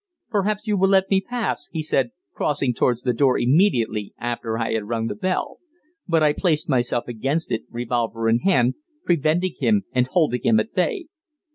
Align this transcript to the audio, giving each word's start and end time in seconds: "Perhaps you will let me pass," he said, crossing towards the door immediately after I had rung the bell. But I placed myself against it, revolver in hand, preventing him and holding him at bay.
"Perhaps 0.31 0.65
you 0.65 0.77
will 0.79 0.89
let 0.89 1.11
me 1.11 1.21
pass," 1.21 1.69
he 1.71 1.83
said, 1.83 2.09
crossing 2.33 2.73
towards 2.73 3.03
the 3.03 3.13
door 3.13 3.37
immediately 3.37 4.15
after 4.17 4.57
I 4.57 4.73
had 4.73 4.87
rung 4.87 5.05
the 5.05 5.13
bell. 5.13 5.59
But 6.07 6.23
I 6.23 6.33
placed 6.33 6.67
myself 6.67 7.07
against 7.07 7.51
it, 7.51 7.65
revolver 7.69 8.27
in 8.27 8.39
hand, 8.39 8.73
preventing 9.05 9.53
him 9.59 9.83
and 9.91 10.07
holding 10.07 10.41
him 10.41 10.59
at 10.59 10.73
bay. 10.73 11.05